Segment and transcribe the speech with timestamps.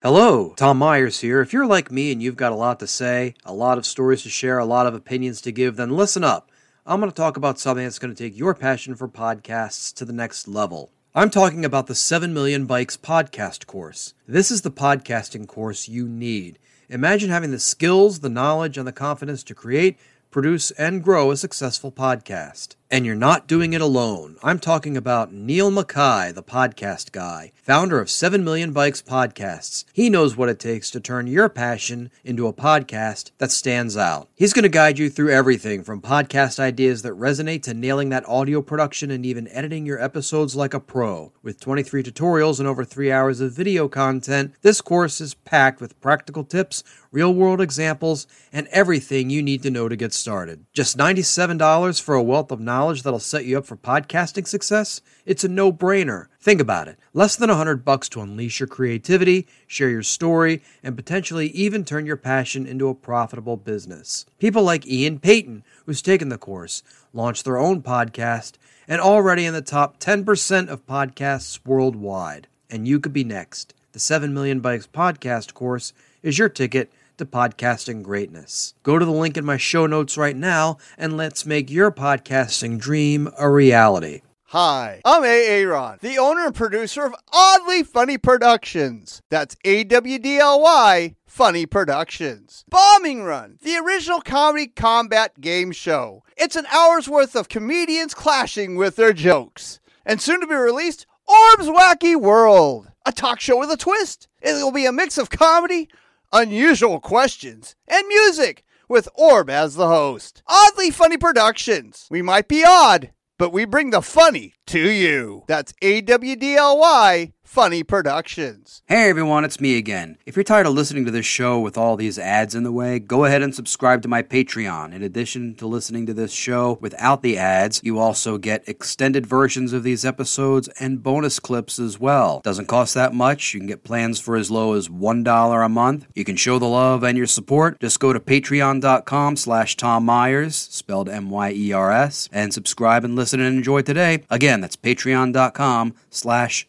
[0.00, 1.40] Hello, Tom Myers here.
[1.40, 4.22] If you're like me and you've got a lot to say, a lot of stories
[4.22, 6.52] to share, a lot of opinions to give, then listen up.
[6.86, 10.04] I'm going to talk about something that's going to take your passion for podcasts to
[10.04, 10.92] the next level.
[11.16, 14.14] I'm talking about the 7 Million Bikes podcast course.
[14.24, 16.60] This is the podcasting course you need.
[16.88, 19.98] Imagine having the skills, the knowledge, and the confidence to create,
[20.30, 22.76] produce, and grow a successful podcast.
[22.90, 24.38] And you're not doing it alone.
[24.42, 29.84] I'm talking about Neil Mackay, the podcast guy, founder of 7 Million Bikes Podcasts.
[29.92, 34.30] He knows what it takes to turn your passion into a podcast that stands out.
[34.34, 38.26] He's going to guide you through everything from podcast ideas that resonate to nailing that
[38.26, 41.30] audio production and even editing your episodes like a pro.
[41.42, 46.00] With 23 tutorials and over three hours of video content, this course is packed with
[46.00, 46.82] practical tips,
[47.12, 50.64] real world examples, and everything you need to know to get started.
[50.72, 55.00] Just $97 for a wealth of knowledge knowledge that'll set you up for podcasting success,
[55.26, 56.28] it's a no-brainer.
[56.40, 56.96] Think about it.
[57.12, 62.06] Less than 100 bucks to unleash your creativity, share your story, and potentially even turn
[62.06, 64.26] your passion into a profitable business.
[64.38, 68.52] People like Ian Payton, who's taken the course, launched their own podcast,
[68.86, 72.46] and already in the top 10% of podcasts worldwide.
[72.70, 73.74] And you could be next.
[73.90, 75.92] The 7 Million Bikes podcast course
[76.22, 78.74] is your ticket to podcasting greatness.
[78.82, 82.78] Go to the link in my show notes right now and let's make your podcasting
[82.78, 84.22] dream a reality.
[84.52, 85.46] Hi, I'm A.
[85.46, 89.20] Aaron, the owner and producer of Awdly Funny Productions.
[89.28, 92.64] That's A W D L Y Funny Productions.
[92.70, 96.22] Bombing Run, the original comedy combat game show.
[96.34, 99.80] It's an hour's worth of comedians clashing with their jokes.
[100.06, 104.28] And soon to be released, Orb's Wacky World, a talk show with a twist.
[104.40, 105.90] It will be a mix of comedy,
[106.32, 110.42] unusual questions, and music with Orb as the host.
[110.48, 112.06] Awdly Funny Productions.
[112.10, 115.44] We might be odd, but we bring the funny to you.
[115.46, 118.82] That's A W D L Y Funny Productions.
[118.88, 120.18] Hey everyone, it's me again.
[120.26, 122.98] If you're tired of listening to this show with all these ads in the way,
[122.98, 124.92] go ahead and subscribe to my Patreon.
[124.92, 129.72] In addition to listening to this show without the ads, you also get extended versions
[129.72, 132.42] of these episodes and bonus clips as well.
[132.44, 133.54] Doesn't cost that much.
[133.54, 136.06] You can get plans for as low as $1 a month.
[136.14, 137.80] You can show the love and your support.
[137.80, 143.80] Just go to patreon.com slash Tom Myers, spelled M-Y-E-R-S, and subscribe and listen and enjoy
[143.80, 144.22] today.
[144.28, 146.68] Again, that's patreon.com slash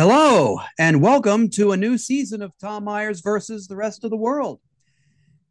[0.00, 4.16] Hello, and welcome to a new season of Tom Myers versus the rest of the
[4.16, 4.58] world.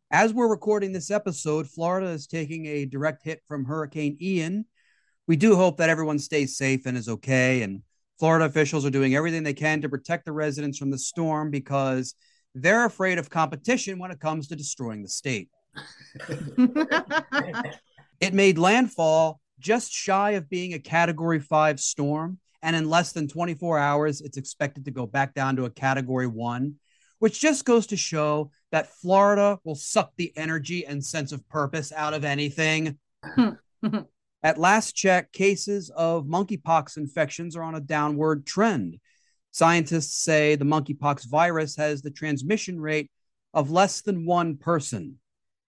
[0.10, 4.66] As we're recording this episode, Florida is taking a direct hit from Hurricane Ian.
[5.28, 7.62] We do hope that everyone stays safe and is okay.
[7.62, 7.84] And
[8.18, 12.16] Florida officials are doing everything they can to protect the residents from the storm because
[12.56, 15.50] they're afraid of competition when it comes to destroying the state.
[18.20, 23.28] it made landfall just shy of being a category five storm and in less than
[23.28, 26.76] 24 hours, it's expected to go back down to a category one,
[27.20, 31.92] which just goes to show that Florida will suck the energy and sense of purpose
[31.92, 32.98] out of anything.
[34.44, 39.00] At last check, cases of monkeypox infections are on a downward trend.
[39.52, 43.10] Scientists say the monkeypox virus has the transmission rate
[43.54, 45.18] of less than one person.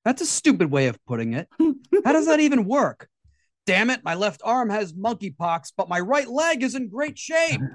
[0.04, 1.48] That's a stupid way of putting it.
[2.04, 3.08] How does that even work?
[3.66, 7.60] Damn it, my left arm has monkeypox, but my right leg is in great shape.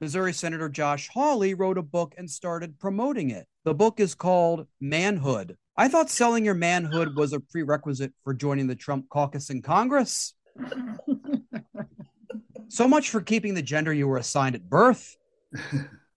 [0.00, 3.46] Missouri Senator Josh Hawley wrote a book and started promoting it.
[3.64, 5.56] The book is called Manhood.
[5.76, 10.34] I thought selling your manhood was a prerequisite for joining the Trump caucus in Congress.
[12.68, 15.16] so much for keeping the gender you were assigned at birth.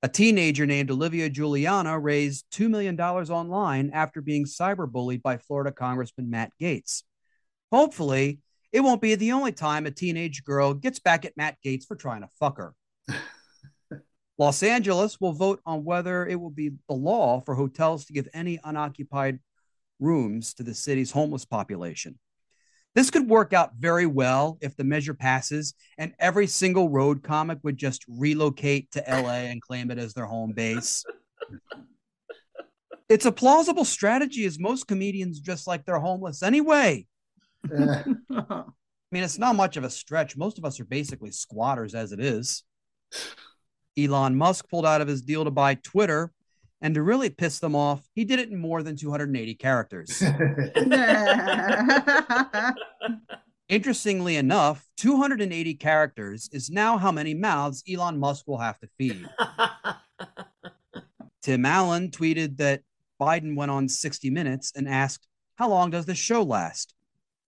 [0.02, 6.30] A teenager named Olivia Juliana raised $2 million online after being cyberbullied by Florida Congressman
[6.30, 7.04] Matt Gaetz.
[7.70, 8.40] Hopefully,
[8.72, 11.98] it won't be the only time a teenage girl gets back at Matt Gaetz for
[11.98, 12.74] trying to fuck her.
[14.38, 18.30] Los Angeles will vote on whether it will be the law for hotels to give
[18.34, 19.40] any unoccupied
[20.00, 22.18] rooms to the city's homeless population.
[22.96, 27.60] This could work out very well if the measure passes and every single road comic
[27.64, 31.04] would just relocate to LA and claim it as their home base.
[33.10, 37.06] it's a plausible strategy as most comedians just like they're homeless anyway.
[37.72, 38.64] I
[39.12, 40.38] mean, it's not much of a stretch.
[40.38, 42.64] Most of us are basically squatters as it is.
[43.98, 46.32] Elon Musk pulled out of his deal to buy Twitter
[46.82, 50.22] And to really piss them off, he did it in more than 280 characters.
[53.70, 59.30] Interestingly enough, 280 characters is now how many mouths Elon Musk will have to feed.
[61.44, 62.82] Tim Allen tweeted that
[63.22, 66.96] Biden went on 60 Minutes and asked, How long does this show last?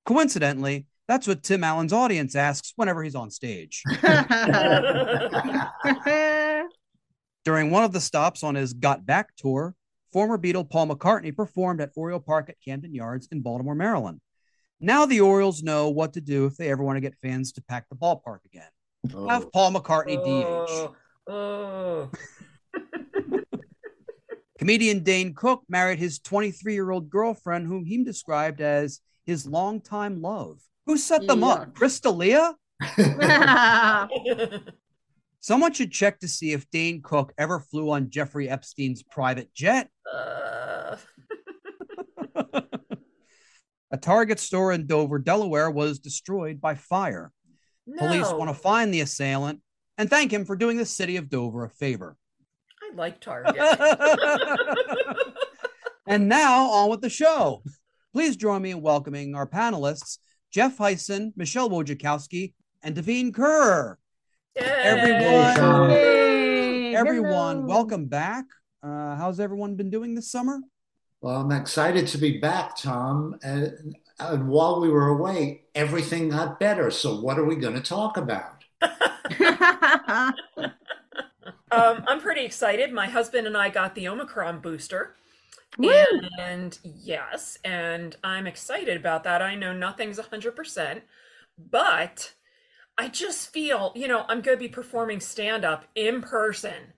[0.05, 3.81] Coincidentally, that's what Tim Allen's audience asks whenever he's on stage.
[7.43, 9.75] During one of the stops on his Got Back tour,
[10.13, 14.21] former Beatle Paul McCartney performed at Oriole Park at Camden Yards in Baltimore, Maryland.
[14.79, 17.61] Now the Orioles know what to do if they ever want to get fans to
[17.61, 18.69] pack the ballpark again.
[19.13, 19.27] Oh.
[19.27, 20.69] Have Paul McCartney DH.
[20.69, 20.95] Oh,
[21.27, 22.11] oh.
[24.59, 30.21] Comedian Dane Cook married his 23 year old girlfriend, whom he described as his longtime
[30.21, 30.59] love.
[30.85, 31.59] Who set them up?
[31.59, 31.75] Yuck.
[31.75, 32.55] Chris D'Elia?
[35.41, 39.89] Someone should check to see if Dane Cook ever flew on Jeffrey Epstein's private jet.
[40.11, 40.95] Uh,
[43.93, 47.31] A Target store in Dover, Delaware was destroyed by fire.
[47.97, 49.59] Police want to find the assailant
[49.97, 52.15] and thank him for doing the city of Dover a favor.
[52.81, 53.55] I like Target.
[56.07, 57.63] and now on with the show.
[58.13, 60.19] Please join me in welcoming our panelists,
[60.51, 63.97] Jeff Heisen, Michelle Wojciechowski, and Devine Kerr.
[64.55, 65.89] Everyone.
[65.89, 67.67] Hey, Everyone, hello.
[67.67, 68.45] welcome back.
[68.83, 70.59] Uh, how's everyone been doing this summer?
[71.21, 73.37] Well, I'm excited to be back, Tom.
[73.43, 76.91] And, and while we were away, everything got better.
[76.91, 78.63] So, what are we going to talk about?
[81.71, 82.91] um, I'm pretty excited.
[82.91, 85.15] My husband and I got the Omicron booster.
[85.77, 86.03] Woo!
[86.39, 89.41] And yes, and I'm excited about that.
[89.41, 91.01] I know nothing's 100%,
[91.57, 92.33] but
[92.97, 96.93] I just feel, you know, I'm going to be performing stand up in person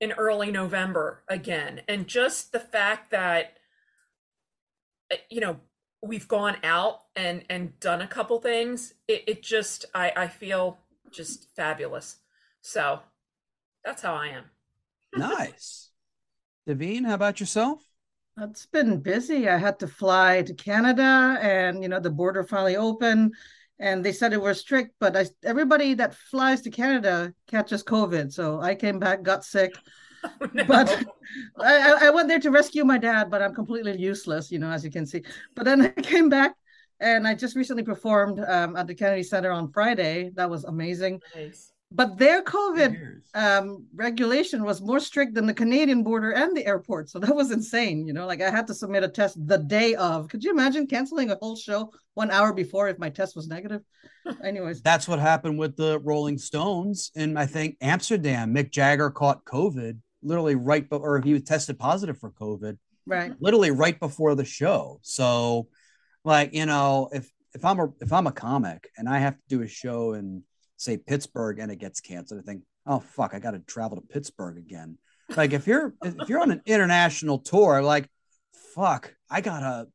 [0.00, 1.82] in early November again.
[1.88, 3.58] And just the fact that,
[5.12, 5.60] uh, you know,
[6.02, 10.78] we've gone out and and done a couple things, it, it just, I, I feel
[11.10, 12.16] just fabulous.
[12.62, 13.00] So
[13.84, 14.44] that's how I am.
[15.16, 15.90] Nice.
[16.68, 17.82] Devine, how about yourself?
[18.38, 19.48] It's been busy.
[19.48, 23.34] I had to fly to Canada, and you know the border finally opened,
[23.80, 24.94] and they said it was strict.
[25.00, 29.74] But I, everybody that flies to Canada catches COVID, so I came back, got sick.
[30.22, 30.64] Oh, no.
[30.68, 31.02] But
[31.58, 34.84] I, I- went there to rescue my dad, but I'm completely useless, you know, as
[34.84, 35.22] you can see.
[35.56, 36.52] But then I came back,
[37.00, 40.30] and I just recently performed um, at the Kennedy Center on Friday.
[40.34, 41.22] That was amazing.
[41.34, 41.72] Nice.
[41.92, 47.10] But their COVID um, regulation was more strict than the Canadian border and the airport.
[47.10, 48.06] So that was insane.
[48.06, 50.28] You know, like I had to submit a test the day of.
[50.28, 53.82] Could you imagine canceling a whole show one hour before if my test was negative?
[54.44, 58.54] Anyways, That's what happened with the Rolling Stones in I think Amsterdam.
[58.54, 62.76] Mick Jagger caught COVID literally right, be- or he was tested positive for COVID
[63.06, 63.32] right.
[63.40, 65.00] literally right before the show.
[65.02, 65.68] So,
[66.24, 69.42] like you know, if if I'm a if I'm a comic and I have to
[69.48, 70.42] do a show in
[70.80, 74.06] say Pittsburgh and it gets canceled, I think, oh fuck, I got to travel to
[74.06, 74.98] Pittsburgh again.
[75.36, 78.08] Like if you're if you're on an international tour, like
[78.74, 79.86] fuck, I gotta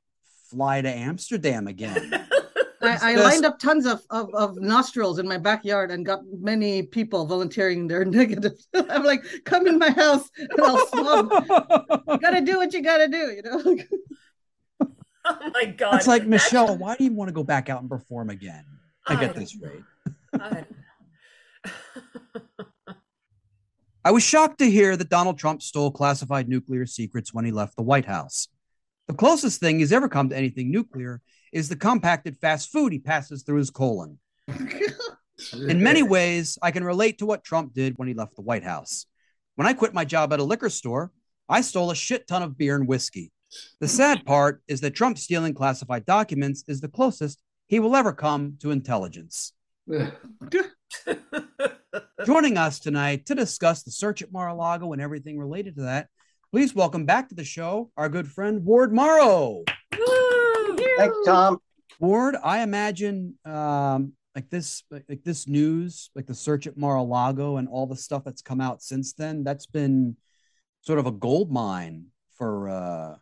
[0.50, 2.26] fly to Amsterdam again.
[2.82, 6.84] I, I lined up tons of, of, of nostrils in my backyard and got many
[6.84, 8.54] people volunteering their negative.
[8.76, 11.32] I'm like, come in my house and I'll swab.
[12.08, 13.78] You gotta do what you gotta do, you know?
[15.28, 15.96] Oh my god.
[15.96, 18.64] It's like That's- Michelle, why do you want to go back out and perform again?
[19.08, 19.82] I I get this rate.
[20.42, 20.66] I.
[24.04, 27.76] I was shocked to hear that Donald Trump stole classified nuclear secrets when he left
[27.76, 28.48] the White House.
[29.08, 33.00] The closest thing he's ever come to anything nuclear is the compacted fast food he
[33.00, 34.20] passes through his colon.
[34.48, 38.64] In many ways, I can relate to what Trump did when he left the White
[38.64, 39.08] House.
[39.56, 41.12] When I quit my job at a liquor store,
[41.50, 43.32] I stole a shit ton of beer and whiskey.
[43.80, 48.14] The sad part is that Trump stealing classified documents is the closest he will ever
[48.14, 49.54] come to intelligence.
[52.26, 56.08] Joining us tonight to discuss the search at Mar-a-Lago and everything related to that,
[56.52, 59.64] please welcome back to the show our good friend Ward Morrow.
[60.98, 61.60] Thanks, Tom.
[62.00, 67.58] Ward, I imagine um, like this, like, like this news, like the search at Mar-a-Lago
[67.58, 69.44] and all the stuff that's come out since then.
[69.44, 70.18] That's been
[70.82, 73.16] sort of a gold mine for uh,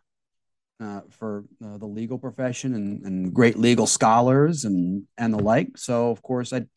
[0.80, 5.76] uh, for uh, the legal profession and, and great legal scholars and and the like.
[5.78, 6.68] So, of course, I'd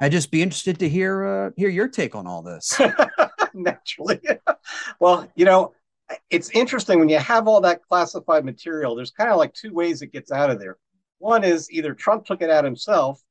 [0.00, 2.80] I'd just be interested to hear uh, hear your take on all this.
[3.54, 4.20] Naturally.
[5.00, 5.74] well, you know,
[6.30, 10.02] it's interesting when you have all that classified material, there's kind of like two ways
[10.02, 10.78] it gets out of there.
[11.18, 13.22] One is either Trump took it out himself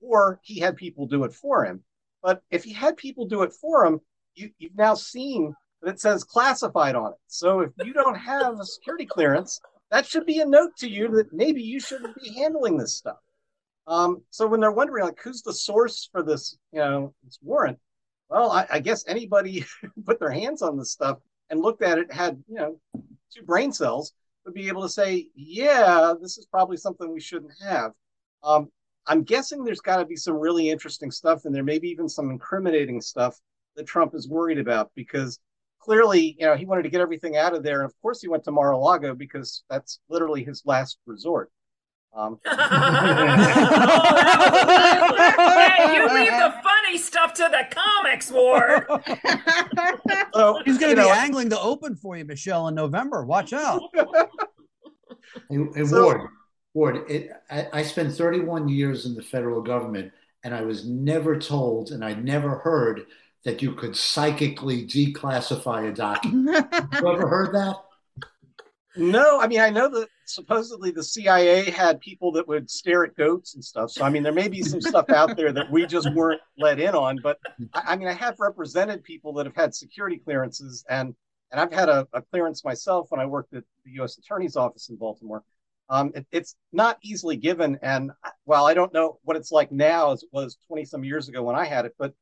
[0.00, 1.82] or he had people do it for him.
[2.22, 4.00] But if he had people do it for him,
[4.34, 7.18] you, you've now seen it says classified on it.
[7.26, 11.08] So if you don't have a security clearance, that should be a note to you
[11.12, 13.18] that maybe you shouldn't be handling this stuff.
[13.86, 17.78] Um, so when they're wondering like who's the source for this, you know, this warrant,
[18.28, 19.64] well, I, I guess anybody
[20.04, 21.18] put their hands on this stuff
[21.48, 22.80] and looked at it had, you know,
[23.34, 24.12] two brain cells
[24.44, 27.92] would be able to say, yeah, this is probably something we shouldn't have.
[28.42, 28.70] Um,
[29.06, 32.30] I'm guessing there's got to be some really interesting stuff in there, maybe even some
[32.30, 33.40] incriminating stuff
[33.74, 35.40] that Trump is worried about because
[35.88, 37.80] clearly, you know, he wanted to get everything out of there.
[37.80, 41.50] And of course, he went to Mar-a-Lago because that's literally his last resort.
[42.14, 42.50] Um, hey,
[45.94, 48.84] you leave the funny stuff to the comics, Ward.
[50.34, 53.24] so, He's going to be know, angling to open for you, Michelle, in November.
[53.24, 53.80] Watch out.
[55.50, 56.20] Hey, hey, So- Ward,
[56.74, 60.10] Ward, it, I, I spent 31 years in the federal government,
[60.42, 63.02] and I was never told, and I never heard
[63.44, 66.66] that you could psychically declassify a document.
[67.00, 67.76] You ever heard that?
[68.96, 73.14] No, I mean I know that supposedly the CIA had people that would stare at
[73.14, 73.90] goats and stuff.
[73.92, 76.80] So I mean there may be some stuff out there that we just weren't let
[76.80, 77.18] in on.
[77.22, 77.38] But
[77.74, 81.14] I, I mean I have represented people that have had security clearances and
[81.50, 84.18] and I've had a, a clearance myself when I worked at the U.S.
[84.18, 85.44] Attorney's Office in Baltimore.
[85.88, 88.10] Um, it, it's not easily given, and
[88.44, 91.42] while I don't know what it's like now as it was 20 some years ago
[91.42, 92.12] when I had it, but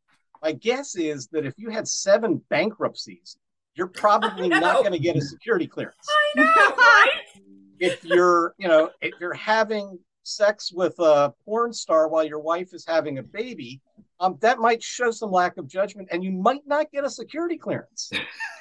[0.47, 3.37] my guess is that if you had seven bankruptcies,
[3.75, 6.07] you're probably not going to get a security clearance.
[6.37, 7.11] I know, right?
[7.81, 12.73] if you're you know if you're having sex with a porn star while your wife
[12.73, 13.81] is having a baby
[14.19, 17.57] um, that might show some lack of judgment and you might not get a security
[17.57, 18.11] clearance.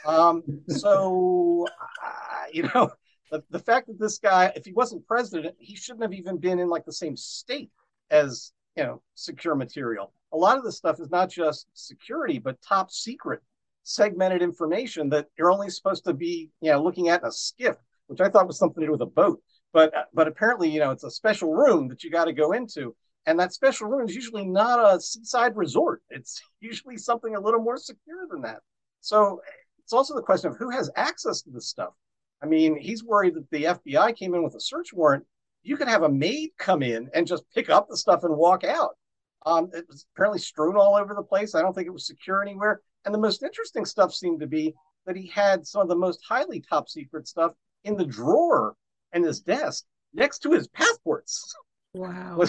[0.05, 1.65] Um, so
[2.03, 2.91] uh, you know
[3.31, 6.59] the, the fact that this guy if he wasn't president he shouldn't have even been
[6.59, 7.69] in like the same state
[8.09, 12.61] as you know secure material a lot of this stuff is not just security but
[12.61, 13.41] top secret
[13.83, 17.77] segmented information that you're only supposed to be you know looking at in a SCIF
[18.07, 19.41] which I thought was something to do with a boat.
[19.73, 22.95] But but apparently, you know, it's a special room that you got to go into,
[23.25, 26.01] and that special room is usually not a seaside resort.
[26.09, 28.59] It's usually something a little more secure than that.
[29.01, 29.41] So
[29.83, 31.93] it's also the question of who has access to this stuff.
[32.41, 35.25] I mean, he's worried that the FBI came in with a search warrant.
[35.63, 38.63] You could have a maid come in and just pick up the stuff and walk
[38.63, 38.95] out.
[39.45, 41.53] Um, it was apparently strewn all over the place.
[41.53, 42.81] I don't think it was secure anywhere.
[43.05, 44.73] And the most interesting stuff seemed to be
[45.05, 47.51] that he had some of the most highly top secret stuff
[47.83, 48.75] in the drawer
[49.13, 51.55] in his desk next to his passports.
[51.93, 52.43] Wow.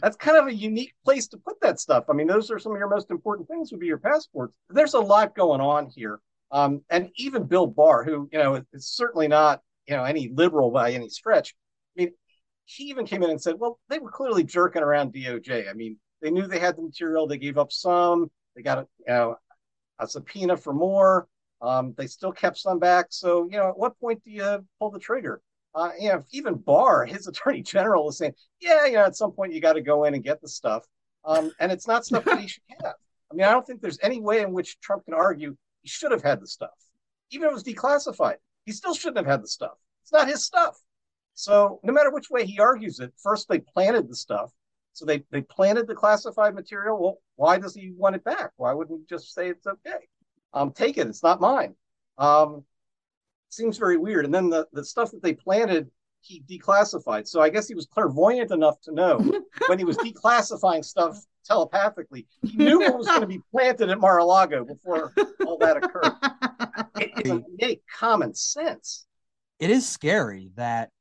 [0.00, 2.04] That's kind of a unique place to put that stuff.
[2.08, 4.54] I mean, those are some of your most important things would be your passports.
[4.68, 6.20] There's a lot going on here.
[6.52, 10.70] Um, and even Bill Barr, who, you know, is certainly not, you know, any liberal
[10.70, 11.54] by any stretch.
[11.96, 12.12] I mean,
[12.64, 15.68] he even came in and said, well, they were clearly jerking around DOJ.
[15.68, 17.26] I mean, they knew they had the material.
[17.26, 18.30] They gave up some.
[18.54, 19.36] They got a, you know,
[19.98, 21.28] a subpoena for more.
[21.62, 23.06] Um, they still kept some back.
[23.10, 25.40] So, you know, at what point do you pull the trigger?
[25.74, 29.32] Uh, you know, even Barr, his attorney general, is saying, yeah, you know, at some
[29.32, 30.84] point you got to go in and get the stuff.
[31.24, 32.94] Um, and it's not stuff that he should have.
[33.30, 36.12] I mean, I don't think there's any way in which Trump can argue he should
[36.12, 36.70] have had the stuff.
[37.30, 39.72] Even if it was declassified, he still shouldn't have had the stuff.
[40.02, 40.76] It's not his stuff.
[41.34, 44.52] So no matter which way he argues it, first they planted the stuff.
[44.96, 46.98] So they, they planted the classified material.
[46.98, 48.52] Well, why does he want it back?
[48.56, 50.06] Why wouldn't he just say it's okay?
[50.54, 51.06] Um, take it.
[51.06, 51.74] It's not mine.
[52.16, 52.64] Um,
[53.50, 54.24] seems very weird.
[54.24, 55.90] And then the, the stuff that they planted,
[56.22, 57.28] he declassified.
[57.28, 59.18] So I guess he was clairvoyant enough to know
[59.66, 64.00] when he was declassifying stuff telepathically, he knew what was going to be planted at
[64.00, 65.12] Mar-a-Lago before
[65.44, 66.12] all that occurred.
[66.98, 69.06] It, it doesn't make common sense.
[69.60, 70.95] It is scary that like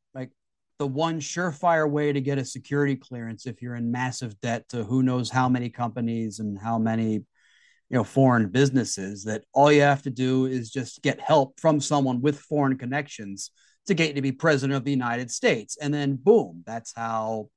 [0.77, 4.83] the one surefire way to get a security clearance if you're in massive debt to
[4.83, 9.81] who knows how many companies and how many you know foreign businesses that all you
[9.81, 13.51] have to do is just get help from someone with foreign connections
[13.87, 15.77] to get to be president of the United States.
[15.79, 17.49] And then boom that's how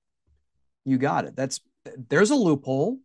[0.84, 1.34] you got it.
[1.34, 1.60] That's
[2.08, 2.98] there's a loophole.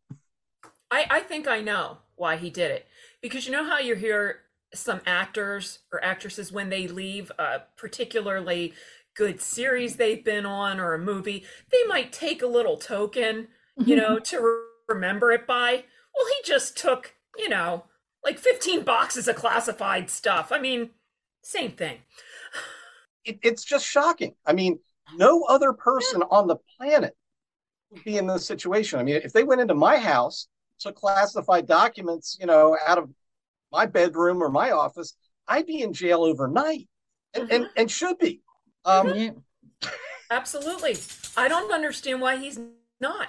[0.92, 2.88] I, I think I know why he did it.
[3.22, 4.42] Because you know how you hear
[4.74, 8.74] some actors or actresses when they leave a particularly
[9.16, 13.96] good series they've been on or a movie, they might take a little token, you
[13.96, 14.24] know, mm-hmm.
[14.24, 15.84] to re- remember it by.
[16.16, 17.86] Well, he just took, you know,
[18.24, 20.52] like 15 boxes of classified stuff.
[20.52, 20.92] I mean,
[21.42, 22.00] same thing.
[23.26, 24.36] It, it's just shocking.
[24.46, 24.80] I mean,
[25.16, 27.16] no other person on the planet
[27.92, 29.00] would be in this situation.
[29.00, 30.48] I mean, if they went into my house,
[30.80, 33.10] took classified documents, you know, out of
[33.72, 35.16] my bedroom or my office,
[35.48, 36.88] I'd be in jail overnight,
[37.34, 37.74] and and, mm-hmm.
[37.78, 38.42] and should be.
[38.86, 39.32] Um, Yeah.
[40.32, 40.98] Absolutely.
[41.38, 42.60] I don't understand why he's
[43.00, 43.28] not.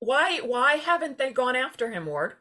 [0.00, 2.34] Why why haven't they gone after him, Ward?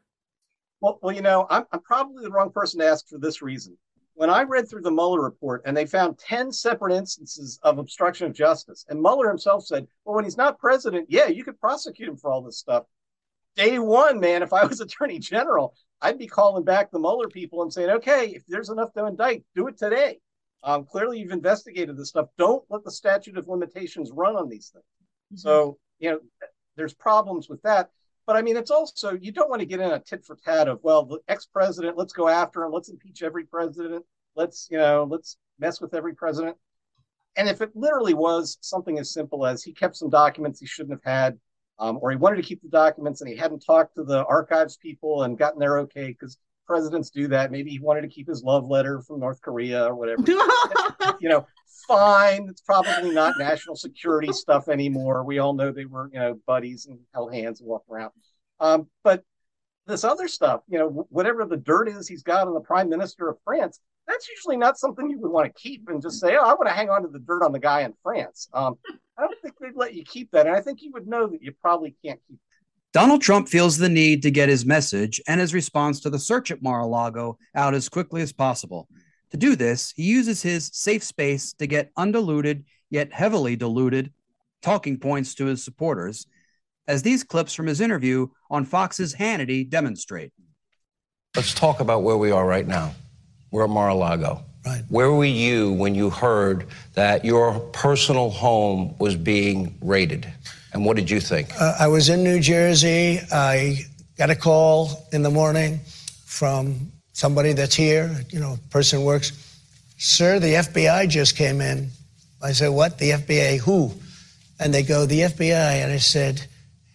[0.81, 3.77] Well, well, you know, I'm, I'm probably the wrong person to ask for this reason.
[4.13, 8.25] When I read through the Mueller report and they found 10 separate instances of obstruction
[8.25, 12.10] of justice, and Mueller himself said, well, when he's not president, yeah, you could prosecute
[12.10, 12.86] him for all this stuff.
[13.55, 17.62] Day one, man, if I was attorney general, I'd be calling back the Mueller people
[17.62, 20.19] and saying, okay, if there's enough to indict, do it today.
[20.63, 22.27] Um, clearly, you've investigated this stuff.
[22.37, 24.83] Don't let the statute of limitations run on these things.
[25.33, 25.37] Mm-hmm.
[25.37, 26.19] So, you know,
[26.75, 27.89] there's problems with that.
[28.25, 30.67] But I mean, it's also, you don't want to get in a tit for tat
[30.67, 32.73] of, well, the ex president, let's go after him.
[32.73, 34.03] Let's impeach every president.
[34.35, 36.57] Let's, you know, let's mess with every president.
[37.37, 40.99] And if it literally was something as simple as he kept some documents he shouldn't
[40.99, 41.39] have had,
[41.79, 44.75] um, or he wanted to keep the documents and he hadn't talked to the archives
[44.75, 46.37] people and gotten their okay because
[46.67, 47.51] presidents do that.
[47.51, 50.24] Maybe he wanted to keep his love letter from North Korea or whatever.
[51.19, 51.47] you know,
[51.88, 52.47] fine.
[52.50, 55.24] It's probably not national security stuff anymore.
[55.24, 58.12] We all know they were, you know, buddies and held hands and walked around.
[58.59, 59.24] Um, but
[59.88, 63.29] this other stuff, you know, whatever the dirt is he's got on the prime minister
[63.29, 66.43] of France, that's usually not something you would want to keep and just say, oh,
[66.43, 68.50] I want to hang on to the dirt on the guy in France.
[68.53, 68.75] Um,
[69.17, 70.47] I don't think they'd let you keep that.
[70.47, 72.39] And I think you would know that you probably can't keep
[72.94, 76.51] Donald Trump feels the need to get his message and his response to the search
[76.51, 78.88] at Mar a Lago out as quickly as possible.
[79.32, 84.13] To do this, he uses his safe space to get undiluted, yet heavily diluted,
[84.62, 86.27] talking points to his supporters,
[86.88, 90.32] as these clips from his interview on Fox's Hannity demonstrate.
[91.36, 92.94] Let's talk about where we are right now.
[93.51, 94.44] We're at Mar a Lago.
[94.65, 94.84] Right.
[94.89, 100.27] Where were you when you heard that your personal home was being raided?
[100.77, 101.60] And what did you think?
[101.60, 103.19] Uh, I was in New Jersey.
[103.31, 103.79] I
[104.15, 105.79] got a call in the morning
[106.24, 109.31] from somebody that's here, you know, person works.
[109.98, 111.89] Sir, the FBI just came in.
[112.43, 113.00] I said, What?
[113.00, 113.57] The FBI?
[113.62, 113.91] Who?
[114.60, 115.81] And they go, The FBI.
[115.81, 116.46] And I said,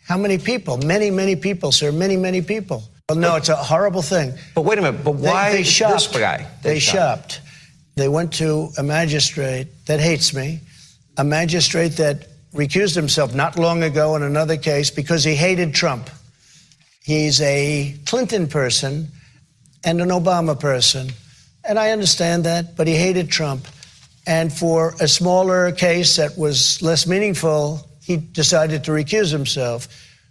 [0.07, 0.77] How many people?
[0.77, 1.91] Many, many people, sir.
[1.91, 2.85] Many, many people.
[3.09, 4.33] Well, no, it's a horrible thing.
[4.55, 5.03] But wait a minute.
[5.03, 6.47] But why they, they shopped, this guy?
[6.63, 7.33] They, they shopped.
[7.33, 7.49] shopped.
[7.97, 10.61] They went to a magistrate that hates me,
[11.17, 16.11] a magistrate that recused himself not long ago in another case because he hated Trump.
[17.03, 19.09] He's a Clinton person
[19.85, 21.11] and an Obama person.
[21.65, 23.67] And I understand that, but he hated Trump.
[24.27, 29.89] And for a smaller case that was less meaningful, he decided to recuse himself.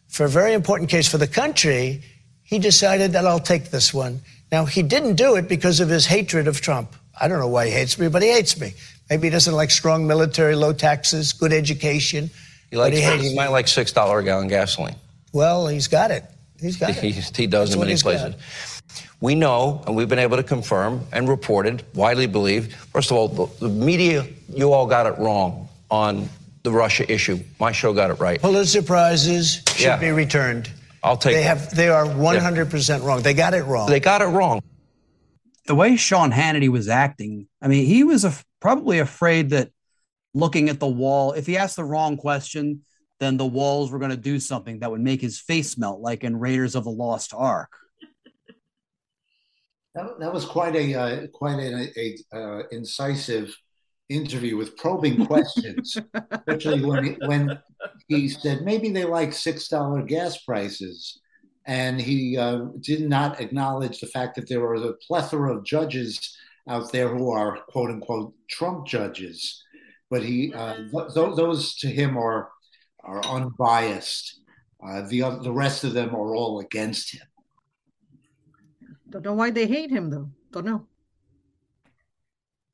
[0.07, 2.03] For a very important case for the country,
[2.43, 4.21] he decided that I'll take this one.
[4.51, 6.95] Now, he didn't do it because of his hatred of Trump.
[7.21, 8.73] I don't know why he hates me, but he hates me.
[9.09, 12.31] Maybe he doesn't like strong military, low taxes, good education.
[12.71, 14.95] He, likes, he, he might like $6 a gallon gasoline.
[15.31, 16.23] Well, he's got it.
[16.59, 17.37] He's got he, it.
[17.37, 18.35] He does That's in many places.
[18.35, 19.07] Got.
[19.21, 22.73] We know, and we've been able to confirm and reported, widely believed.
[22.73, 26.27] First of all, the, the media, you all got it wrong on
[26.63, 27.39] the Russia issue.
[27.59, 28.41] My show got it right.
[28.41, 29.97] Pulitzer prizes should yeah.
[29.97, 30.71] be returned.
[31.03, 31.35] I'll take.
[31.35, 31.73] They have.
[31.75, 32.71] They are 100 yeah.
[32.71, 33.21] percent wrong.
[33.21, 33.89] They got it wrong.
[33.89, 34.61] They got it wrong.
[35.67, 39.69] The way Sean Hannity was acting, I mean, he was a, probably afraid that
[40.33, 42.81] looking at the wall, if he asked the wrong question,
[43.19, 46.23] then the walls were going to do something that would make his face melt, like
[46.23, 47.71] in Raiders of the Lost Ark.
[49.93, 53.55] That, that was quite a uh, quite an a, uh, incisive
[54.07, 55.97] interview with probing questions,
[56.31, 57.59] especially when he, when
[58.07, 61.19] he said maybe they like six dollar gas prices,
[61.71, 66.37] and he uh, did not acknowledge the fact that there are a plethora of judges
[66.67, 69.63] out there who are quote unquote Trump judges,
[70.09, 72.49] but he uh, th- those to him are
[73.05, 74.41] are unbiased.
[74.85, 77.27] Uh, the the rest of them are all against him.
[79.09, 80.29] Don't know why they hate him though.
[80.51, 80.87] Don't know.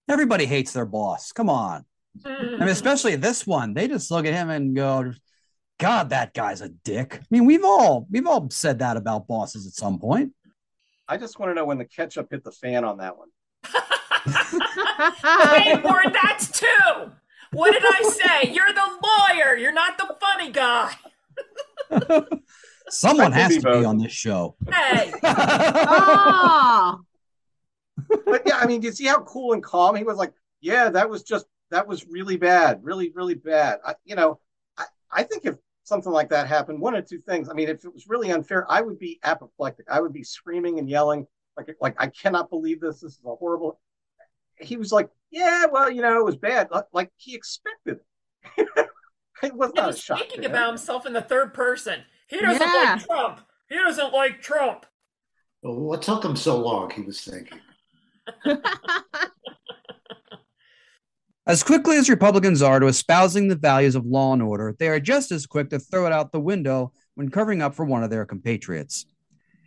[0.09, 1.31] Everybody hates their boss.
[1.31, 1.85] Come on.
[2.25, 3.75] I mean, especially this one.
[3.75, 5.13] They just look at him and go,
[5.79, 7.19] God, that guy's a dick.
[7.21, 10.33] I mean, we've all we've all said that about bosses at some point.
[11.07, 13.29] I just want to know when the ketchup hit the fan on that one.
[15.51, 17.11] Wait, Warren, that's two.
[17.51, 18.51] What did I say?
[18.51, 19.55] You're the lawyer.
[19.55, 20.93] You're not the funny guy.
[22.89, 23.81] Someone has to both.
[23.81, 24.55] be on this show.
[24.69, 25.13] Hey.
[25.23, 26.99] ah.
[28.25, 30.17] But yeah, I mean, do you see how cool and calm he was?
[30.17, 33.79] Like, yeah, that was just that was really bad, really, really bad.
[33.85, 34.39] I, you know,
[34.77, 35.55] I, I think if
[35.87, 37.49] something like that happened, one or two things.
[37.49, 39.85] I mean, if it was really unfair, I would be apoplectic.
[39.89, 43.01] I would be screaming and yelling like, like I cannot believe this.
[43.01, 43.79] This is a horrible.
[44.59, 46.69] He was like, yeah, well, you know, it was bad.
[46.93, 47.99] Like he expected
[48.57, 48.67] it.
[49.43, 52.01] it was not He's speaking about himself in the third person.
[52.27, 52.93] He doesn't yeah.
[52.93, 53.41] like Trump.
[53.69, 54.85] He doesn't like Trump.
[55.61, 56.89] Well, what took him so long?
[56.91, 57.59] He was thinking.
[61.47, 64.99] as quickly as Republicans are to espousing the values of law and order, they are
[64.99, 68.09] just as quick to throw it out the window when covering up for one of
[68.09, 69.05] their compatriots.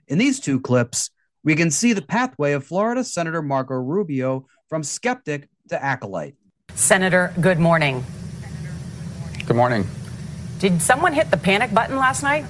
[0.06, 1.10] In these two clips,
[1.42, 6.34] we can see the pathway of Florida Senator Marco Rubio from skeptic to acolyte.
[6.74, 8.04] Senator, good morning.
[9.46, 9.86] Good morning.
[10.58, 12.44] Did someone hit the panic button last night?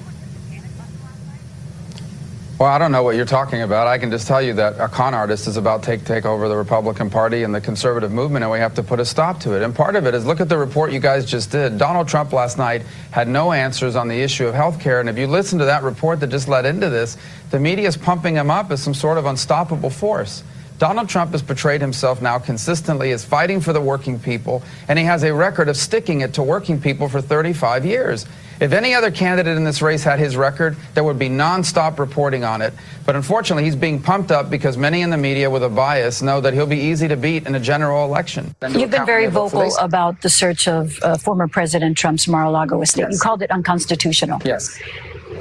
[2.61, 3.87] Well, I don't know what you're talking about.
[3.87, 6.47] I can just tell you that a con artist is about to take, take over
[6.47, 9.57] the Republican Party and the conservative movement, and we have to put a stop to
[9.57, 9.63] it.
[9.63, 11.79] And part of it is look at the report you guys just did.
[11.79, 15.01] Donald Trump last night had no answers on the issue of health care.
[15.01, 17.17] And if you listen to that report that just led into this,
[17.51, 20.45] the media is pumping him up as some sort of unstoppable force.
[20.77, 25.07] Donald Trump has portrayed himself now consistently as fighting for the working people, and he
[25.07, 28.27] has a record of sticking it to working people for 35 years.
[28.61, 32.45] If any other candidate in this race had his record, there would be nonstop reporting
[32.45, 32.75] on it.
[33.07, 36.43] But unfortunately, he's being pumped up because many in the media with a bias know
[36.43, 38.55] that he'll be easy to beat in a general election.
[38.71, 43.03] You've been very vocal about the search of uh, former President Trump's Mar-a-Lago estate.
[43.03, 43.15] Yes.
[43.15, 44.43] You called it unconstitutional.
[44.45, 44.79] Yes.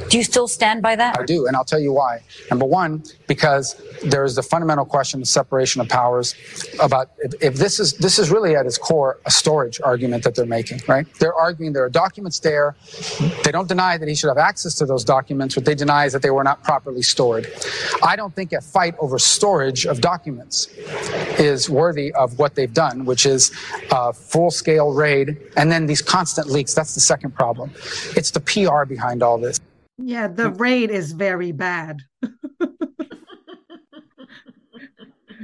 [0.09, 1.19] Do you still stand by that?
[1.19, 2.21] I do, and I'll tell you why.
[2.49, 6.35] Number one, because there is the fundamental question of separation of powers
[6.81, 10.33] about if, if, this is this is really at its core a storage argument that
[10.33, 11.05] they're making, right?
[11.19, 12.75] They're arguing there are documents there.
[13.43, 15.55] They don't deny that he should have access to those documents.
[15.55, 17.51] What they deny is that they were not properly stored.
[18.01, 20.67] I don't think a fight over storage of documents
[21.39, 23.51] is worthy of what they've done, which is
[23.91, 26.73] a full-scale raid and then these constant leaks.
[26.73, 27.71] That's the second problem.
[28.15, 29.58] It's the PR behind all this.
[30.01, 31.99] Yeah, the raid is very bad.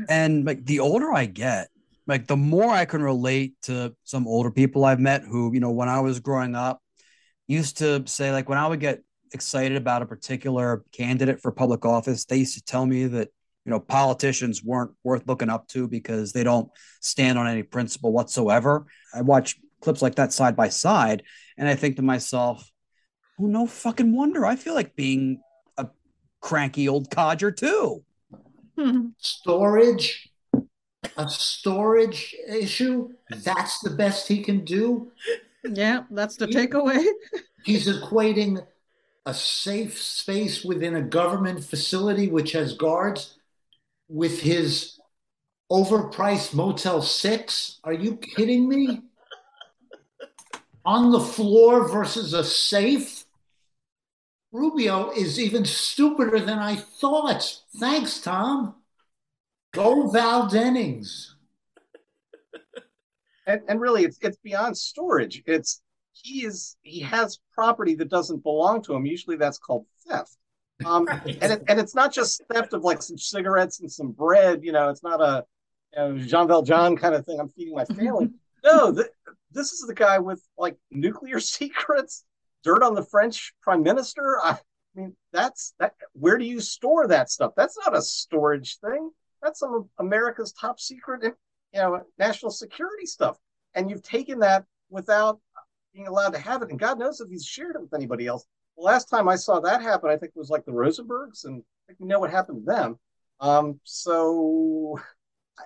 [0.10, 1.68] and like the older I get,
[2.08, 5.72] like the more I can relate to some older people I've met who, you know,
[5.72, 6.82] when I was growing up,
[7.48, 11.86] used to say like when I would get excited about a particular candidate for public
[11.86, 13.30] office, they used to tell me that
[13.66, 16.70] you know politicians weren't worth looking up to because they don't
[17.02, 18.86] stand on any principle whatsoever.
[19.14, 21.24] I watch clips like that side by side,
[21.58, 22.72] and I think to myself,
[23.38, 24.46] well, no fucking wonder.
[24.46, 25.42] I feel like being
[25.78, 25.88] a
[26.42, 28.04] cranky old codger too.
[29.18, 30.30] Storage,
[31.18, 33.10] a storage issue.
[33.30, 35.12] That's the best he can do.
[35.64, 37.06] Yeah, that's the takeaway.
[37.64, 38.66] He's equating
[39.26, 43.40] a safe space within a government facility which has guards
[44.08, 45.00] with his
[45.72, 47.80] overpriced Motel 6.
[47.84, 49.02] Are you kidding me?
[50.86, 53.25] On the floor versus a safe?
[54.56, 57.62] Rubio is even stupider than I thought.
[57.78, 58.76] Thanks, Tom.
[59.74, 61.32] Go Val Demings.
[63.48, 65.44] And, and really, it's it's beyond storage.
[65.46, 65.80] It's
[66.14, 69.06] he is he has property that doesn't belong to him.
[69.06, 70.36] Usually, that's called theft.
[70.84, 71.08] Um,
[71.42, 74.64] and it, and it's not just theft of like some cigarettes and some bread.
[74.64, 75.46] You know, it's not a
[75.94, 77.40] you know, Jean Valjean kind of thing.
[77.40, 78.32] I'm feeding my family.
[78.64, 79.10] no, th-
[79.52, 82.24] this is the guy with like nuclear secrets
[82.66, 84.40] dirt on the French prime minister.
[84.44, 84.60] I
[84.96, 85.94] mean, that's that.
[86.14, 87.54] Where do you store that stuff?
[87.56, 89.12] That's not a storage thing.
[89.42, 93.38] That's some of America's top secret, you know, national security stuff.
[93.76, 95.40] And you've taken that without
[95.94, 96.72] being allowed to have it.
[96.72, 98.46] And God knows if he's shared it with anybody else.
[98.78, 101.64] The last time I saw that happen, I think it was like the Rosenbergs, and
[102.00, 103.00] we know what happened to them.
[103.40, 105.00] Um, so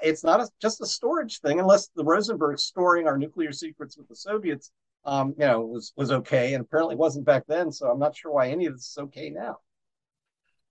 [0.04, 4.08] it's not a, just a storage thing, unless the Rosenbergs storing our nuclear secrets with
[4.08, 4.72] the Soviets
[5.06, 7.72] um, you know, was was okay, and apparently wasn't back then.
[7.72, 9.58] So I'm not sure why any of this is okay now.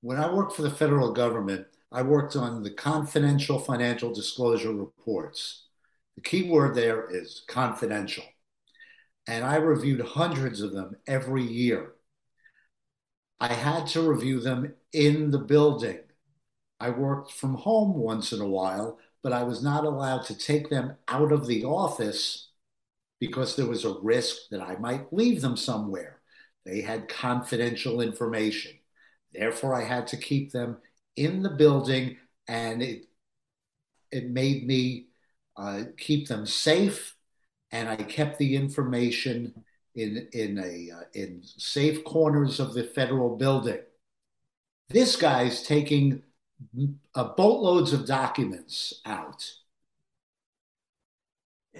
[0.00, 5.64] When I worked for the federal government, I worked on the confidential financial disclosure reports.
[6.16, 8.24] The key word there is confidential.
[9.26, 11.92] And I reviewed hundreds of them every year.
[13.40, 15.98] I had to review them in the building.
[16.80, 20.70] I worked from home once in a while, but I was not allowed to take
[20.70, 22.47] them out of the office
[23.20, 26.20] because there was a risk that I might leave them somewhere.
[26.64, 28.72] They had confidential information.
[29.32, 30.78] Therefore, I had to keep them
[31.16, 33.06] in the building, and it,
[34.10, 35.08] it made me
[35.56, 37.14] uh, keep them safe.
[37.70, 43.36] And I kept the information in, in, a, uh, in safe corners of the federal
[43.36, 43.80] building.
[44.88, 46.22] This guy's taking
[47.14, 49.44] uh, boatloads of documents out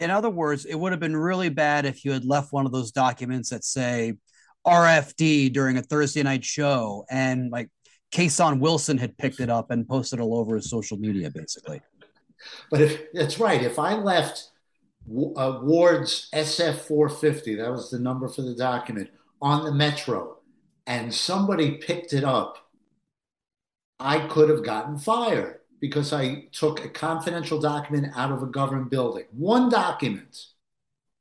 [0.00, 2.72] in other words, it would have been really bad if you had left one of
[2.72, 4.14] those documents that say
[4.66, 7.70] RFD during a Thursday night show and like
[8.12, 11.80] Kason Wilson had picked it up and posted all over his social media, basically.
[12.70, 14.48] But if that's right, if I left
[15.36, 20.38] uh, Ward's SF 450, that was the number for the document, on the Metro,
[20.86, 22.56] and somebody picked it up,
[23.98, 28.90] I could have gotten fired because I took a confidential document out of a government
[28.90, 29.24] building.
[29.32, 30.46] One document.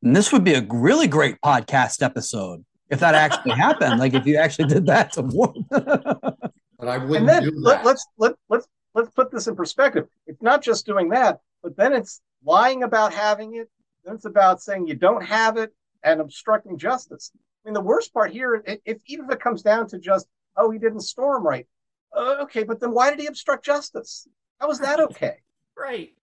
[0.03, 3.99] And this would be a really great podcast episode if that actually happened.
[3.99, 5.65] Like if you actually did that to one.
[5.69, 6.37] but
[6.79, 7.85] But I wouldn't and then do let, that.
[7.85, 10.07] let's let let's let's put this in perspective.
[10.27, 13.69] It's not just doing that, but then it's lying about having it.
[14.05, 17.31] Then it's about saying you don't have it and obstructing justice.
[17.35, 20.27] I mean, the worst part here, if, if even if it comes down to just,
[20.55, 21.67] oh, he didn't store them right.
[22.15, 24.27] Uh, okay, but then why did he obstruct justice?
[24.59, 25.37] How is that okay?
[25.79, 26.13] Right.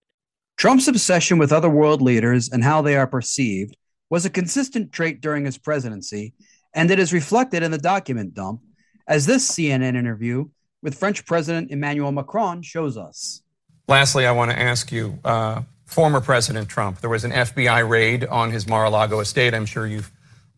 [0.57, 3.77] Trump's obsession with other world leaders and how they are perceived
[4.11, 6.35] was a consistent trait during his presidency,
[6.75, 8.62] and it is reflected in the document dump,
[9.07, 10.49] as this CNN interview
[10.83, 13.42] with French President Emmanuel Macron shows us.
[13.87, 18.25] Lastly, I want to ask you uh, former President Trump, there was an FBI raid
[18.25, 19.55] on his Mar a Lago estate.
[19.55, 20.11] I'm sure you've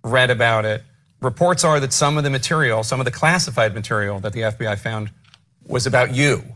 [0.02, 0.82] read about it.
[1.20, 4.78] Reports are that some of the material, some of the classified material that the FBI
[4.78, 5.10] found
[5.66, 6.55] was about you.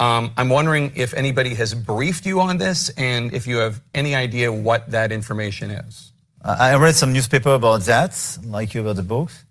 [0.00, 4.14] Um, I'm wondering if anybody has briefed you on this and if you have any
[4.14, 6.12] idea what that information is.
[6.44, 9.44] Uh, I read some newspaper about that, like you about the books.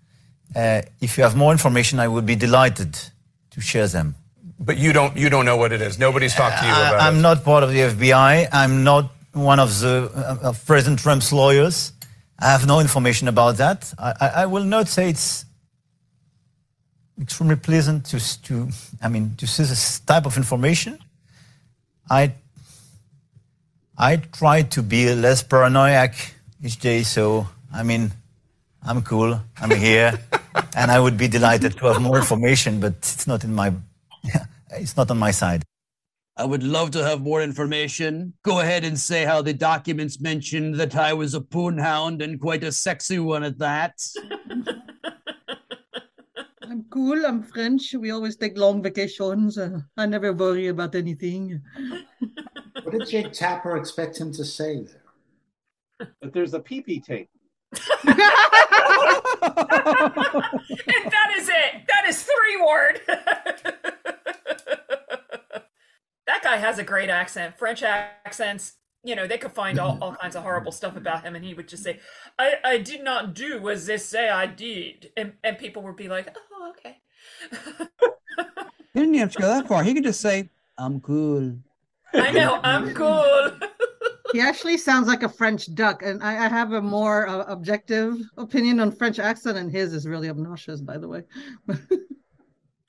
[0.56, 2.98] Uh, if you have more information, I would be delighted
[3.50, 4.14] to share them.
[4.58, 5.98] But you don't you don't know what it is.
[5.98, 7.00] Nobody's talked to you about it.
[7.00, 7.20] I, am it.
[7.20, 8.48] not part of the FBI.
[8.50, 11.92] I'm not one of the uh, of President Trump's lawyers.
[12.40, 13.92] I have no information about that.
[13.98, 15.44] I, I, I will not say it's
[17.20, 18.68] extremely pleasant to, to,
[19.02, 20.98] I mean, to see this type of information.
[22.10, 22.34] I,
[23.96, 26.10] I try to be less paranoid
[26.62, 27.02] each day.
[27.02, 28.12] So, I mean,
[28.82, 29.40] I'm cool.
[29.60, 30.18] I'm here,
[30.76, 33.72] and I would be delighted to have more information, but it's not in my,
[34.70, 35.64] it's not on my side.
[36.36, 38.32] I would love to have more information.
[38.44, 42.62] Go ahead and say how the documents mentioned that I was a poonhound and quite
[42.62, 43.94] a sexy one at that.
[46.98, 47.26] I'm cool.
[47.26, 47.94] I'm French.
[47.94, 49.56] We always take long vacations.
[49.56, 51.62] Uh, I never worry about anything.
[52.82, 55.02] What did Jake Tapper expect him to say there?
[56.22, 57.28] But there's a PP tape.
[57.72, 58.18] and
[61.06, 61.82] that is it.
[61.86, 63.00] That is three word.
[66.26, 67.58] that guy has a great accent.
[67.58, 68.74] French accents,
[69.08, 71.54] you know, they could find all, all kinds of horrible stuff about him, and he
[71.54, 71.98] would just say,
[72.38, 75.10] I, I did not do as they say I did.
[75.16, 76.98] And, and people would be like, oh, okay.
[78.92, 79.82] He didn't have to go that far.
[79.82, 81.56] He could just say, I'm cool.
[82.12, 83.52] I know, I'm cool.
[84.32, 88.18] he actually sounds like a French duck, and I, I have a more uh, objective
[88.36, 91.22] opinion on French accent, and his is really obnoxious, by the way.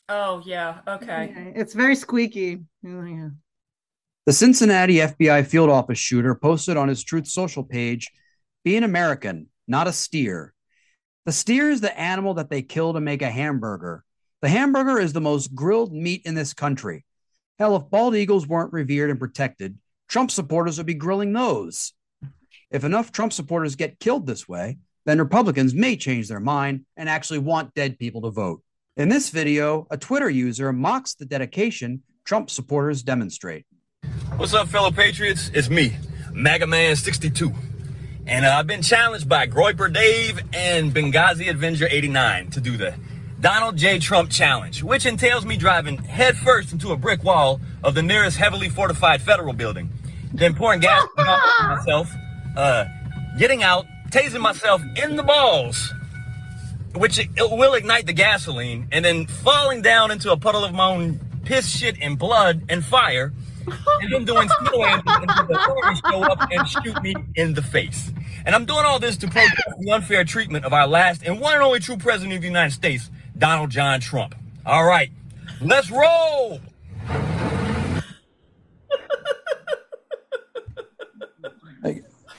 [0.10, 1.34] oh yeah, okay.
[1.34, 2.60] Yeah, it's very squeaky.
[2.84, 3.29] Yeah.
[4.30, 8.12] The Cincinnati FBI field office shooter posted on his Truth Social page,
[8.63, 10.54] "Be an American, not a steer.
[11.26, 14.04] The steer is the animal that they kill to make a hamburger.
[14.44, 17.06] The hamburger is the most grilled meat in this country.
[17.58, 21.94] Hell, if bald eagles weren't revered and protected." Trump supporters would be grilling those.
[22.70, 27.10] If enough Trump supporters get killed this way, then Republicans may change their mind and
[27.10, 28.62] actually want dead people to vote.
[28.96, 33.65] In this video, a Twitter user mocks the dedication Trump supporters demonstrate.
[34.38, 35.52] What's up, fellow patriots?
[35.54, 35.96] It's me,
[36.32, 37.54] MAGA Man 62.
[38.26, 42.96] And uh, I've been challenged by Groyper Dave and Benghazi Avenger 89 to do the
[43.42, 44.00] Donald J.
[44.00, 48.70] Trump challenge, which entails me driving headfirst into a brick wall of the nearest heavily
[48.70, 49.89] fortified federal building,
[50.34, 51.26] then pouring gas on
[51.76, 52.12] myself,
[52.56, 52.86] uh,
[53.38, 55.94] getting out, tasing myself in the balls,
[56.96, 60.74] which it, it will ignite the gasoline, and then falling down into a puddle of
[60.74, 63.34] my own piss, shit, and blood and fire,
[64.02, 68.12] and then doing angels until the show up and shoot me in the face.
[68.45, 71.54] And I'm doing all this to protest the unfair treatment of our last and one
[71.56, 74.36] and only true president of the United States, Donald John Trump.
[74.65, 75.12] All right,
[75.62, 76.60] let's roll.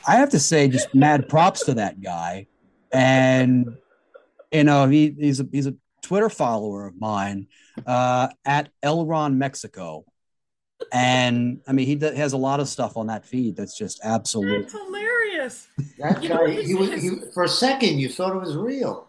[0.06, 2.46] I have to say, just mad props to that guy.
[2.92, 3.76] And
[4.50, 7.46] you know, he, he's a he's a Twitter follower of mine
[7.86, 10.04] uh, at Elron Mexico,
[10.92, 14.00] and I mean, he d- has a lot of stuff on that feed that's just
[14.02, 15.68] absolutely That's hilarious.
[15.98, 19.08] That guy, he was, he, for a second, you thought it was real.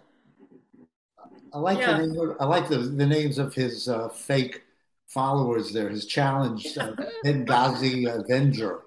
[1.54, 1.98] I like Yeah.
[2.00, 4.64] the name, I like the, the names of his uh, fake
[5.08, 5.90] followers there.
[5.90, 6.94] His challenge, uh,
[7.26, 8.80] Benghazi Avenger.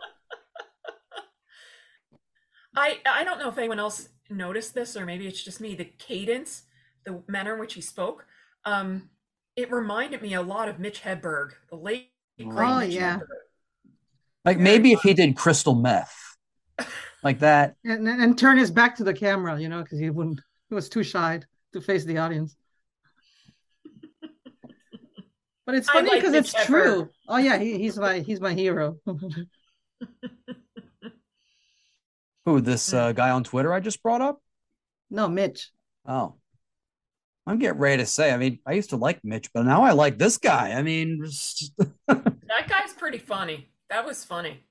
[2.77, 5.75] I I don't know if anyone else noticed this, or maybe it's just me.
[5.75, 6.63] The cadence,
[7.05, 8.27] the manner in which he spoke,
[8.65, 9.11] um,
[9.57, 13.21] it reminded me a lot of Mitch Hedberg, the late great Oh, yeah.
[14.45, 16.37] Like maybe if he did crystal meth,
[17.23, 17.77] like that.
[17.85, 20.41] And, and and turn his back to the camera, you know, because he wouldn't.
[20.69, 21.41] He was too shy
[21.73, 22.57] to face the audience.
[25.67, 26.67] But it's funny because Mitch it's Hedberg.
[26.67, 27.11] true.
[27.29, 28.99] Oh yeah, he, he's my he's my hero.
[32.45, 34.41] Who this uh, guy on Twitter I just brought up?
[35.11, 35.71] no, Mitch.
[36.07, 36.35] Oh,
[37.47, 38.33] I'm getting ready to say.
[38.33, 40.73] I mean, I used to like Mitch, but now I like this guy.
[40.73, 41.21] I mean,
[42.09, 43.71] that guy's pretty funny.
[43.91, 44.65] That was funny.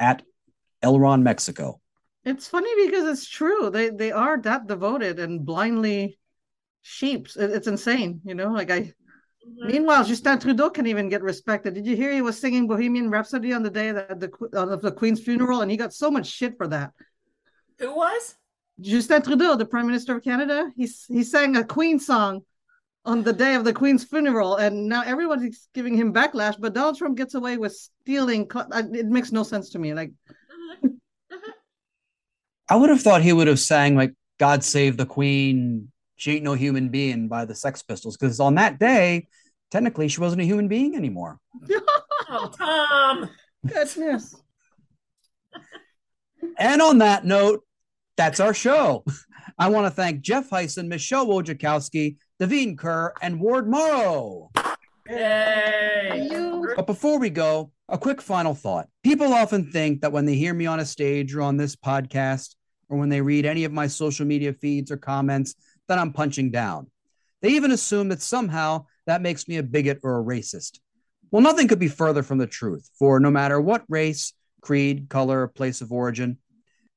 [0.00, 0.22] At
[0.82, 1.80] Elron, Mexico.
[2.24, 3.70] It's funny because it's true.
[3.70, 6.18] They they are that devoted and blindly
[6.82, 7.36] sheeps.
[7.36, 8.50] It, it's insane, you know.
[8.50, 8.80] Like I.
[8.80, 9.66] Mm-hmm.
[9.66, 11.74] Meanwhile, Justin Trudeau can even get respected.
[11.74, 14.92] Did you hear he was singing Bohemian Rhapsody on the day that the of the
[14.92, 16.92] Queen's funeral, and he got so much shit for that.
[17.78, 18.36] Who was?
[18.80, 20.70] Justin Trudeau, the Prime Minister of Canada.
[20.76, 22.42] He's he sang a Queen song
[23.04, 26.56] on the day of the Queen's funeral, and now everyone's giving him backlash.
[26.58, 28.50] But Donald Trump gets away with stealing.
[28.54, 29.94] Uh, it makes no sense to me.
[29.94, 30.12] Like,
[32.68, 36.44] I would have thought he would have sang like "God Save the Queen." She ain't
[36.44, 39.26] no human being by the Sex Pistols because on that day,
[39.70, 41.38] technically, she wasn't a human being anymore.
[42.28, 43.28] oh, Tom!
[43.66, 44.36] Goodness.
[46.58, 47.64] and on that note,
[48.16, 49.04] that's our show.
[49.58, 54.50] I want to thank Jeff Heisen, Michelle Wojciechowski, Devine Kerr, and Ward Morrow.
[55.08, 56.28] Yay!
[56.76, 58.88] But before we go, a quick final thought.
[59.02, 62.54] People often think that when they hear me on a stage or on this podcast,
[62.88, 65.54] or when they read any of my social media feeds or comments,
[65.88, 66.90] that I'm punching down.
[67.40, 70.78] They even assume that somehow that makes me a bigot or a racist.
[71.30, 75.48] Well, nothing could be further from the truth, for no matter what race, creed, color,
[75.48, 76.38] place of origin,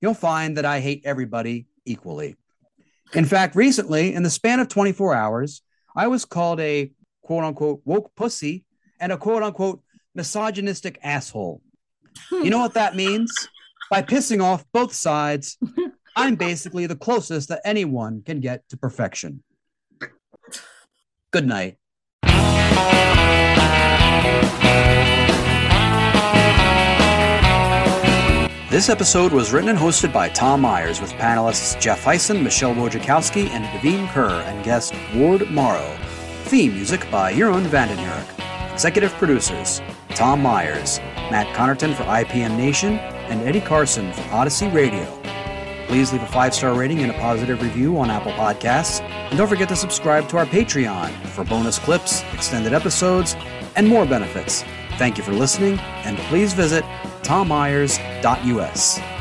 [0.02, 2.36] you'll find that I hate everybody equally.
[3.14, 5.62] In fact, recently, in the span of 24 hours,
[5.96, 6.92] I was called a
[7.24, 8.66] quote unquote woke pussy
[9.00, 9.82] and a quote unquote
[10.14, 11.62] misogynistic asshole.
[12.32, 13.32] You know what that means?
[13.92, 15.58] By pissing off both sides,
[16.16, 19.44] I'm basically the closest that anyone can get to perfection.
[21.32, 21.78] Good night.
[28.70, 33.48] This episode was written and hosted by Tom Myers with panelists Jeff Heisen, Michelle Wojciechowski,
[33.50, 35.96] and Devine Kerr, and guest Ward Morrow.
[36.46, 38.74] Theme music by Jeroen Vandenurk.
[38.74, 40.98] Executive producers Tom Myers,
[41.30, 42.98] Matt Connerton for IPM Nation,
[43.30, 45.06] and Eddie Carson for Odyssey Radio.
[45.86, 49.02] Please leave a five star rating and a positive review on Apple Podcasts.
[49.02, 53.36] And don't forget to subscribe to our Patreon for bonus clips, extended episodes,
[53.76, 54.64] and more benefits.
[54.98, 56.84] Thank you for listening, and please visit
[57.24, 59.15] tommyers.us.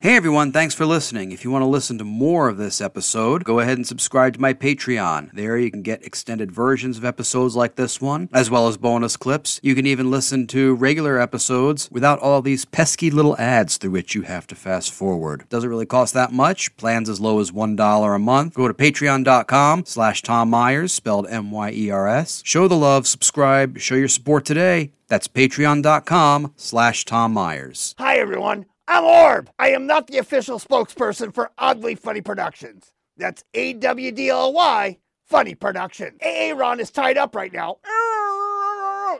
[0.00, 1.32] Hey everyone, thanks for listening.
[1.32, 4.40] If you want to listen to more of this episode, go ahead and subscribe to
[4.40, 5.32] my Patreon.
[5.32, 9.16] There you can get extended versions of episodes like this one, as well as bonus
[9.16, 9.58] clips.
[9.60, 14.14] You can even listen to regular episodes without all these pesky little ads through which
[14.14, 15.48] you have to fast forward.
[15.48, 16.76] Doesn't really cost that much.
[16.76, 18.54] Plans as low as $1 a month.
[18.54, 22.42] Go to patreon.com slash Tom Myers, spelled M-Y-E-R-S.
[22.44, 24.92] Show the love, subscribe, show your support today.
[25.08, 27.96] That's patreon.com slash Tom Myers.
[27.98, 28.66] Hi everyone.
[28.90, 29.50] I'm Orb.
[29.58, 32.90] I am not the official spokesperson for Awdly Funny Productions.
[33.18, 34.96] That's A W D L Y
[35.26, 36.16] Funny Productions.
[36.22, 37.76] Aaron is tied up right now.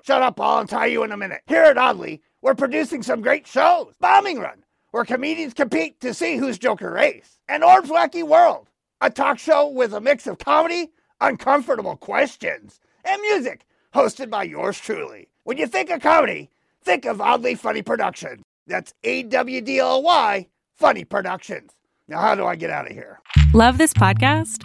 [0.03, 1.43] Shut up, I'll untie you in a minute.
[1.47, 3.93] Here at Awdly, we're producing some great shows.
[4.01, 7.39] Bombing Run, where comedians compete to see who's Joker Race.
[7.47, 8.71] And Orb's Wacky World,
[9.03, 14.81] a talk show with a mix of comedy, uncomfortable questions, and music, hosted by yours
[14.81, 15.29] truly.
[15.45, 16.49] When you think of comedy,
[16.83, 18.43] think of Awdly Funny Productions.
[18.69, 21.73] That's A W D L Y Funny Productions.
[22.07, 23.21] Now, how do I get out of here?
[23.53, 24.65] Love this podcast?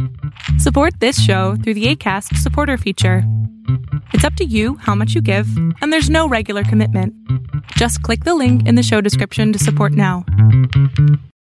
[0.59, 3.23] Support this show through the ACAST supporter feature.
[4.13, 5.47] It's up to you how much you give,
[5.81, 7.13] and there's no regular commitment.
[7.75, 10.25] Just click the link in the show description to support now.